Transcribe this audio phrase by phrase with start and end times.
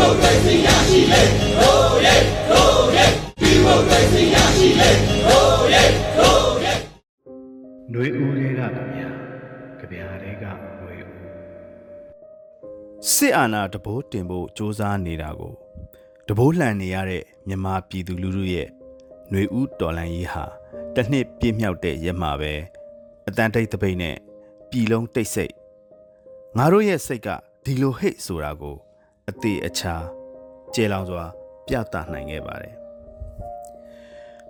[0.04, 1.22] ိုကရေစီရရှိလေ
[1.58, 2.16] ဟိုးရဲ
[2.48, 3.06] ဟိုးရဲ
[3.40, 4.90] ဒီမိုကရေစီရရှိလေ
[5.26, 5.82] ဟိုးရဲ
[6.16, 6.72] ဟိုးရဲ
[7.90, 9.08] ຫນွေဦးတွေကကြဗျာ
[9.78, 11.14] ကြဗျာတွေကຫນွေဦး
[13.14, 15.52] စစ်အာဏာတဘိုးတင်ဖို့စ조사နေတာကို
[16.28, 18.68] တဘိုးလှန်နေရတဲ့မြန်မာပြည်သူလူထုရဲ့
[19.30, 20.44] ຫນွေဦးတော်လန်ရေးဟာ
[20.94, 22.52] တစ်နှစ်ပြည့်မြောက်တဲ့ရက်မှာပဲ
[23.28, 24.16] အတန်တိတ်တပိတ်နဲ့
[24.70, 25.52] ပြည်လုံးတိတ်ဆိတ်
[26.56, 27.28] ငါတို့ရဲ့စိတ်က
[27.64, 28.76] ဒီလိုဟိတ်ဆိုတာကို
[29.31, 29.95] အသေးအချာ
[30.73, 31.25] ကျေလောင်စွာ
[31.67, 32.75] ပြသနိုင်ခဲ့ပါတယ်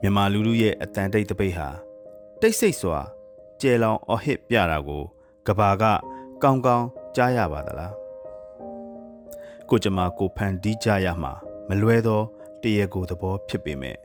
[0.00, 1.68] မြန်မာလူထုရဲ့အတန်တိတ်တပိတ်ဟာ
[2.40, 2.98] တိတ်ဆိတ်စွာ
[3.60, 5.02] ကျဲလောင်အဟစ်ပြတာကို
[5.46, 5.84] ကဘာက
[6.42, 6.86] ကောင်းကောင်း
[7.16, 7.94] ကြားရပါသလား
[9.68, 11.32] ကိုကျမကိုဖန်ဒီးကြရမှာ
[11.68, 12.20] မလွဲသော
[12.62, 13.96] တရေကိုသဘောဖြစ်ပေမဲ့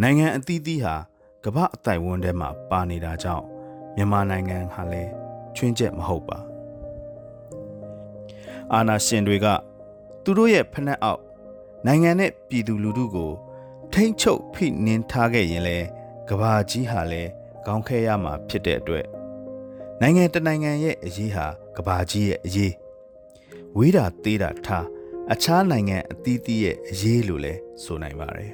[0.00, 0.94] နိုင်ငံအသီးသီးဟာ
[1.44, 3.44] ကမ္ဘာအတိုင်ဝန်းထဲမှာပါနေတာကြောင့်
[3.96, 5.10] မြန်မာနိုင်ငံဟာလည်း
[5.56, 6.38] ချွင်းချက်မဟုတ်ပါ
[8.72, 9.46] အာနာရှင်တွေက
[10.22, 11.22] သူတို့ရဲ့ဖက်နှက်အောက်
[11.86, 13.30] နိုင်ငံနဲ့ပြည်သူလူထုကို
[13.92, 15.78] ထိမ့်ချုပ်ဖိနင်းထားခဲ့ရင်လဲ
[16.28, 17.22] ကဘာကြီးဟာလဲ
[17.66, 19.06] ကောင်းခဲရမှာဖြစ်တဲ့အတွက်
[20.00, 22.74] နိုင်ငံတနိုင်ငံရဲ့အရေးဟာကဘာကြီးရဲ့အရေး
[23.76, 24.86] ဝေးတာသေးတာထား
[25.32, 28.52] အခြားနိုင်ငံအသီးသီးရဲ့အရေးလို့လဲဆိုနိုင်ပါတယ်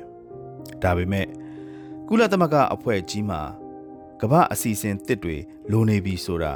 [0.83, 1.27] ဒါပေမဲ့
[2.09, 3.41] ကုလသမဂ္ဂအဖွဲ့ကြီးမှာ
[4.21, 5.37] ကမ္ဘာအစီအစဉ်တစ်တွေ
[5.71, 6.53] လိုနေပြီဆိုတာ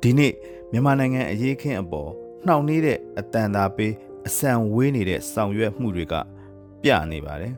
[0.00, 0.32] ဒီနေ့
[0.72, 2.10] မြန်မာနိုင်ငံအရေးခင်းအပေါ်
[2.46, 3.92] နှောင့်နှေးတဲ့အတန်သာပေး
[4.26, 6.14] အဆန်ဝေးနေတဲ့ဆောင်ရွက်မှုတွေက
[6.82, 7.54] ပြနေပါတယ်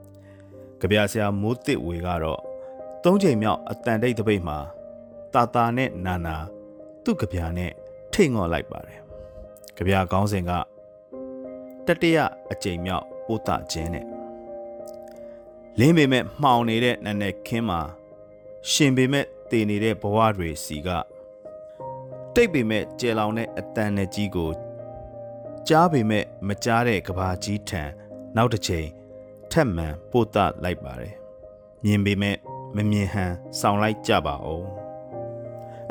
[0.80, 2.40] ။ကြပြဆရာမိုးတစ်ဝေကတော့
[3.04, 4.58] သုံးချိန်မြောက်အတန်တိတ်တပိတ်မှာ
[5.34, 6.36] တာတာနဲ့နာနာ
[7.04, 7.72] သူ့ကြပြနဲ့
[8.12, 8.98] ထိတ်ငေါ်လိုက်ပါတယ်။
[9.76, 10.50] ကြပြကောင်းစဉ်က
[11.86, 12.18] တတရ
[12.52, 14.06] အချိန်မြောက်ပို့တာခြင်းနဲ့
[15.78, 17.80] လင်းပေမဲ့မှောင်နေတဲ့နန်းနဲ့ခင်းမှာ
[18.70, 20.88] ရှင်ပေမဲ့တည်နေတဲ့ဘဝတွေစီက
[22.40, 24.50] တိတ်ပေမဲ့ကျဲလောင်တဲ့အတန်နဲ့ကြီးကို
[25.68, 27.82] ကြားပေမဲ့မကြားတဲ့ကဘာကြီးထံ
[28.36, 28.88] နောက်တစ်ချိန်
[29.50, 31.14] ထက်မှန်ပို့တလိုက်ပါတယ်
[31.84, 32.36] မြင်ပေမဲ့
[32.76, 34.66] မမြင်ဟန်စောင့်လိုက်ကြပါဦး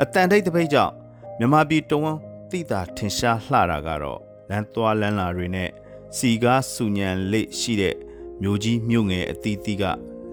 [0.02, 0.94] အတန်တိတ်တပိတ်ကြောင့်
[1.38, 2.20] မြမပြည်တဝန်း
[2.50, 4.20] တိတာထင်ရှားလှတာကတော့
[4.50, 5.70] လမ်းသွားလမ်းလာတွေနဲ့
[6.16, 7.96] စီကားစူညံလိရှိတဲ့
[8.42, 9.84] မြို့ကြီးမြို့ငယ်အသီးသီးက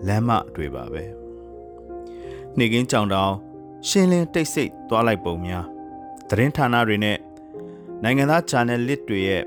[0.08, 1.04] လမ်းမတွေပါပဲ
[2.58, 3.34] နေကင်းကြောင်တောင်
[3.88, 5.75] ရှင်းလင်းတိတ်ဆိတ်သွားလိုက်ပုံများ
[6.30, 7.18] သတင်းဌာနတွေနဲ့
[8.04, 9.44] နိုင်ငံသား channel လစ်တွေရဲ့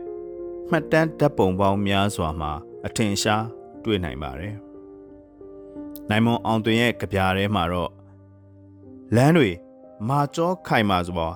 [0.71, 2.53] မှတ်တမ်းဓာတ်ပုံပေါင်းများစွာမှာ
[2.87, 3.45] အထင်ရှား
[3.85, 4.55] တွေ့နိုင်ပါတယ်။
[6.11, 7.91] နိုင်မွန်အောင်တွင်ရဲ့ကြပြားထဲမှာတော့
[9.17, 9.51] လမ်းတွေ
[10.09, 11.29] မာကြောခိုင်မာစွာ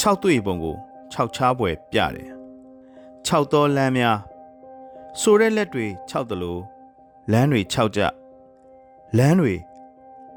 [0.00, 0.76] 6တွေ့ပုံကို
[1.12, 2.30] 6ချားပွဲပြတယ်။
[3.26, 4.18] 6သောလမ်းများ
[5.20, 6.60] ဆိုတဲ့လက်တွေ6တလို့
[7.32, 8.00] လမ်းတွေ6ကြ
[9.18, 9.54] လမ်းတွေ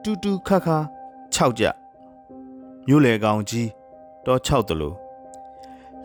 [0.04, 0.78] တူတူခါခါ
[1.36, 1.64] 6ကြ
[2.88, 3.68] မြို့လေကောင်ကြီး
[4.28, 4.96] တော့6တလို့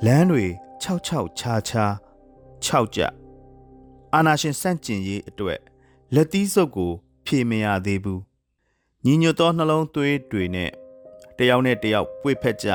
[0.04, 0.46] လမ်းတွေ
[0.82, 1.84] 66ချာချာ
[2.66, 3.00] 6ကြ
[4.14, 5.60] အာနာရှင်စန့်ကျင်ရေးအတွက်
[6.14, 6.92] လက်သီးစုပ်ကို
[7.26, 8.22] ဖြေမရသေးဘူး
[9.04, 10.70] ညီညွတ်သောနှလုံးသွေးတွေနဲ့
[11.38, 12.68] တယောက်နဲ့တယောက်ပွေဖက်ကြ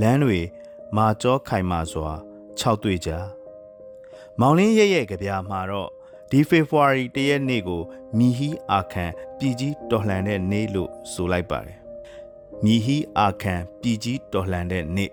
[0.00, 0.38] လမ်းတွေ
[0.96, 2.10] မာကြောခိုင်မာစွာ
[2.60, 3.10] 6တွေ့ကြ
[4.40, 5.90] မောင်လင်းရဲ့ရဲ့ကြပြာမှာတော့
[6.30, 7.82] ဒီဖေဖော်ဝါရီတရက်နေ့ကို
[8.18, 11.87] မီဟီအာခန်ပြည်ကြီးတော်လှန်တဲ့နေ့လို့ဆိုလိုက်ပါတယ်
[12.64, 15.10] မီဟီအာခန်ပြည်ကြီးတော်လှန်တဲ့နေ့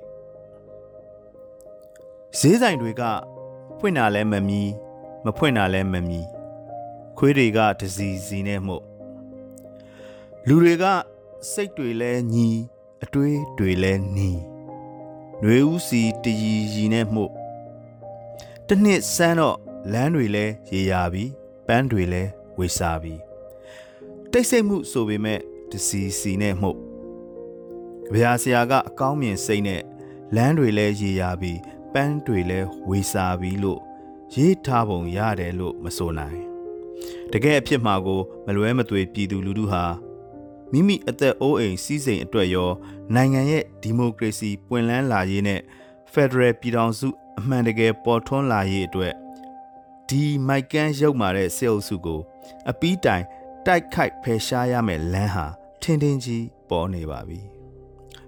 [2.39, 3.03] ဈေးဆိုင်တွေက
[3.79, 4.61] ဖွင့်တာလဲမမီ
[5.25, 6.21] မဖွင့်တာလဲမမီ
[7.17, 8.83] ခွေးတွေကတစီစီနဲ့မှုတ်
[10.47, 10.85] လူတွေက
[11.51, 12.49] စိတ်တွေလဲညီ
[13.03, 14.29] အတွေးတွေလဲနီ
[15.41, 17.31] ຫນွေဦးစီတရီရီနဲ့မှုတ်
[18.67, 19.57] တနှစ်စမ်းတော့
[19.91, 21.23] လမ်းတွေလဲရေရာပြီ
[21.67, 22.23] ပန်းတွေလဲ
[22.57, 23.15] ဝေစာပြီ
[24.31, 25.39] တိတ်ဆိတ်မှုဆိုပေမဲ့
[25.71, 26.71] တစီစီနဲ့မှု
[28.05, 29.81] တ်ဗျာဆရာကအကောင်းမြင်စိတ်နဲ့
[30.35, 31.53] လမ်းတွေလဲရေရာပြီ
[31.93, 33.79] ပန်းတွေလဲဝေစာပြီလို့
[34.35, 36.39] ရေးထားပုံရတယ်လို့မဆိုနိုင်
[37.31, 39.85] တကယ်အဖြစ်မှာကို မလွဲမသွေပြည်သူလူထုဟာ
[40.71, 42.71] မိမိအသက်အိုးအိမ်စီးစိမ်အတွက်ရော
[43.15, 45.61] နိုင်ငံရဲ့ဒီမိုကရေစီပွင့်လန်းလာရေးနဲ့
[46.11, 47.07] ဖက်ဒရယ်ပြည်ထောင်စု
[47.39, 49.13] အမှန်တကယ်ပေါ်ထွန်းလာရေးအတွက်
[50.09, 52.21] ဒီမိုက်ကန်းရုပ်မာတဲ့စေအုပ်စုကို
[52.69, 53.23] အပီးတိုင်
[53.65, 55.45] တိုက်ခိုက်ဖယ်ရှားရမယ်လမ်းဟာ
[55.81, 57.41] ထင်းထင်းကြီးပေါ်နေပါပြီ။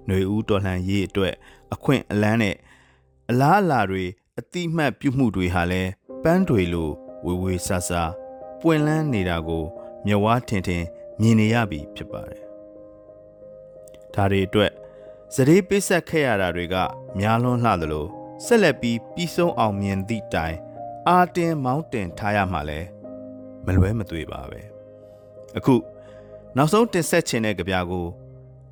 [0.08, 1.34] ຫນွေဦးတော်လှန်ရေးအတွက်
[1.74, 2.56] အခွင့်အလန်းနဲ့
[3.30, 4.06] အလားအလာတွေ
[4.40, 5.92] အတိမတ်ပြုမှုတွေဟာလည်း
[6.24, 6.90] ပန်းတွေလို
[7.26, 8.04] ဝေဝေဆာဆာ
[8.62, 9.64] ပွင့်လန်းနေတာကို
[10.06, 10.84] မြဝါထင်ထင်
[11.20, 12.44] မြင်နေရပြီဖြစ်ပါတယ်။
[14.14, 14.72] ဒါတွေအတွက်
[15.34, 16.76] စရေပိဆက်ခဲ့ရတာတွေက
[17.20, 18.06] များလွန်းလှသလို
[18.46, 20.58] ဆက်လက်ပြီးပြီးဆုံးအောင်မြင်သည့်တိုင်
[21.08, 22.80] အာတင်မောင်းတင်ထားရမှာလဲ
[23.66, 24.62] မလွဲမသွေပါပဲ။
[25.58, 25.76] အခု
[26.58, 28.06] နောက်ဆုံးတင်ဆက်ခြင်းတဲ့ကြပြာကို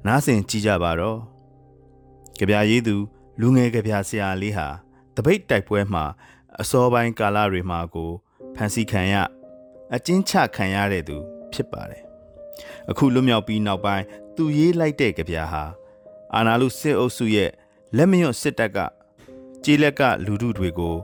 [0.06, 1.19] နားဆင်ကြည့်ကြပါတော့။
[2.40, 2.96] ကြပြာရေးသူ
[3.40, 4.68] လူငယ်ကြပြဆရာလေးဟာ
[5.16, 6.04] တပိတ်တိုက်ပွဲမှာ
[6.62, 8.12] အစောပိုင်းကာလတွေမှာကို
[8.56, 9.16] ဖန်ဆီးခံရ
[9.96, 11.18] အကျဉ်းချခံရတဲ့သူ
[11.54, 12.04] ဖြစ်ပါတယ်
[12.90, 14.04] အခုလွတ်မြောက်ပြီးနောက်ပိုင်း
[14.36, 15.63] သူရေးလိုက်တဲ့ကြပြာဟာ
[16.36, 17.51] အာနာလူစစ်အုပ်စုရဲ့
[17.98, 18.78] လက်မရွတ်စစ်တပ်က
[19.63, 20.96] ကြေးလက်ကလူထုတွေကို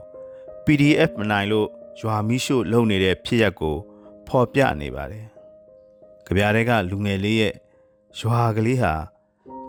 [0.64, 1.68] PDF မနိုင်လို့
[2.00, 3.76] ရွာမီးရှို့လုံနေတဲ့ဖြစ်ရပ်ကို
[4.26, 5.26] ဖော်ပြနေပါတယ်။
[6.26, 7.54] ကြပြားတွေကလူငယ်လေးရဲ့
[8.18, 8.94] ရွာကလေးဟာ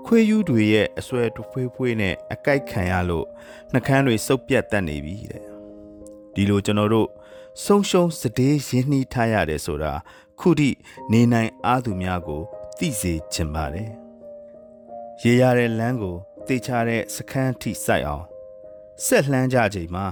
[0.05, 3.25] ခွေးယူးတွေရဲ့အဆွဲတဖွေးဖွေးနဲ့အကိုက်ခံရလို့
[3.73, 5.45] နှကန်းတွေစုပ်ပြတ်တတ်နေပြီတဲ့။
[6.33, 7.09] ဒီလိုကျွန်တော်တို့
[7.63, 9.93] ဆုံးရှုံးစတေးရင်းနှီးထားရတယ်ဆိုတာ
[10.39, 10.69] ခုထိ
[11.11, 12.41] နေနိုင်အားသူများကို
[12.77, 13.89] သိစေချင်ပါတယ်။
[15.21, 16.15] ရေရတဲ့လမ်းကို
[16.47, 18.25] တေချတဲ့စခန်းထိစိုက်အောင်
[19.05, 20.05] ဆက်လှမ်းကြချိန်မှာ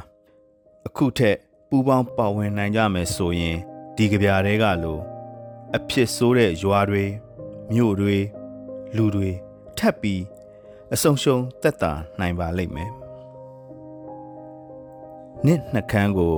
[0.88, 1.38] အခုထက်
[1.70, 3.58] ပူပေါင်းပါဝင်နိုင်ကြမယ်ဆိုရင်
[3.96, 5.00] ဒီကြပြားတွေကလို
[5.78, 7.06] အဖြစ်ဆိုးတဲ့ရွာတွေ
[7.74, 8.18] မြို့တွေ
[8.96, 9.30] လူတွေ
[9.78, 10.22] ထပ်ပြီး
[10.94, 12.92] အဆုံရှုံတက်တာနိုင်ပါလိမ့်မယ်။
[15.46, 16.36] နှစ်နှကန်းကို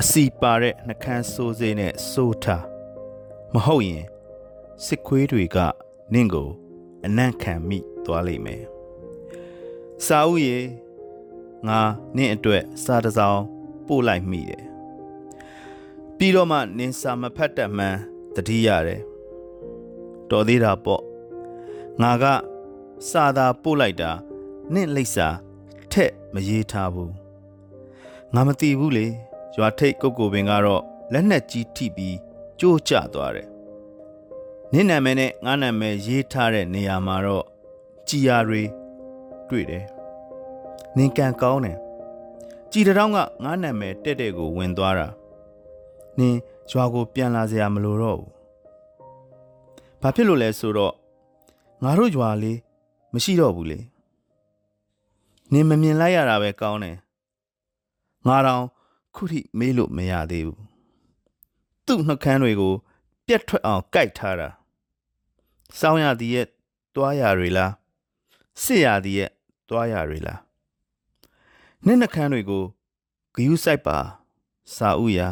[0.00, 2.64] အစီပါတဲ့နှကန်းစိုးစေးနဲ့စိုးထား
[3.54, 4.04] မဟုတ်ရင်
[4.84, 5.58] စစ်ခွေးတွေက
[6.12, 6.48] နင့်ကို
[7.06, 8.62] အနံ့ခံမိသွားလိမ့်မယ်။
[10.06, 10.56] စာဦးရေ
[11.66, 11.80] ငါ
[12.16, 13.40] နင့်အတွက်စာတစ်စောင်
[13.86, 14.64] ပို့လိုက်မိတယ်။
[16.16, 17.98] ပြီးတော့မှနင်စာမဖတ်တတ်မှန်း
[18.34, 19.02] တတိရတယ်။
[20.30, 21.02] တော်သေးတာပေါ့။
[22.02, 22.24] ငါက
[23.10, 24.10] စာသာပို့လိုက်တာ
[24.74, 25.28] နင့်လိပ်စာ
[25.92, 27.10] ထက်မရေးထားဘူး။
[28.34, 29.06] ငါမသိဘူးလေ။
[29.56, 30.82] ရွာထိတ်ကုတ်ကိုပင်ကတော့
[31.12, 32.16] လက်နက်ကြီးထိပြီး
[32.60, 33.48] ကြိုးကျသွားတယ်။
[34.72, 37.44] နင့်နာမည်နဲ့ငါနာမည်ရေးထားတဲ့နေရာမှာတော့
[38.08, 38.62] ကြည်ယာတွေ
[39.48, 39.84] တွေ့တယ်။
[40.96, 41.78] နင်ကန်ကောင်းတယ်။
[42.72, 45.08] ကြည်တောင်းကငါနာမည်တက်တဲ့ကိုဝင်သွားတာ။
[46.18, 46.36] နင်
[46.70, 48.30] ရွာကိုပြန်လာစရာမလိုတော့ဘူး။
[50.02, 50.94] ဘာဖြစ်လို့လဲဆိုတော့
[51.82, 52.58] ငါတို့ရွာလေး
[53.12, 53.80] မရှိတော့ဘူးလေ။
[55.52, 56.96] နင်မမြင်လိုက်ရတာပဲကောင်းတယ်။
[58.26, 58.64] ငါတောင်
[59.14, 60.60] ခုထိမေးလို့မရသေးဘူး။
[61.86, 62.74] သူ့နှကန်းတွေကို
[63.26, 64.48] ပြက်ထွက်အောင်ကြိုက်ထားတာ။
[65.78, 66.46] စောင်းရသည်ရဲ့
[66.94, 67.72] တွားရတွေလား။
[68.62, 69.30] စစ်ရသည်ရဲ့
[69.68, 70.38] တွားရတွေလား။
[71.86, 72.64] နင့်နှကန်းတွေကို
[73.34, 73.98] ဂယုစိုက်ပါ
[74.76, 75.30] စာဥရာ